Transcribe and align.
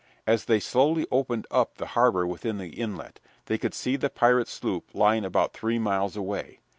As 0.25 0.45
they 0.45 0.59
slowly 0.59 1.05
opened 1.11 1.45
up 1.51 1.75
the 1.75 1.89
harbor 1.89 2.25
within 2.25 2.57
the 2.57 2.69
inlet, 2.69 3.19
they 3.45 3.59
could 3.59 3.75
see 3.75 3.97
the 3.97 4.09
pirate 4.09 4.47
sloop 4.47 4.89
lying 4.95 5.23
about 5.23 5.53
three 5.53 5.77
miles 5.77 6.15
away. 6.17 6.59